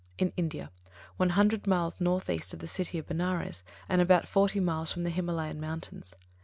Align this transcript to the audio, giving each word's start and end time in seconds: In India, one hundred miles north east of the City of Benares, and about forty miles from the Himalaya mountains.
In 0.17 0.33
India, 0.35 0.71
one 1.17 1.29
hundred 1.29 1.67
miles 1.67 2.01
north 2.01 2.27
east 2.27 2.53
of 2.55 2.59
the 2.59 2.67
City 2.67 2.97
of 2.97 3.05
Benares, 3.05 3.61
and 3.87 4.01
about 4.01 4.27
forty 4.27 4.59
miles 4.59 4.91
from 4.91 5.03
the 5.03 5.11
Himalaya 5.11 5.53
mountains. 5.53 6.15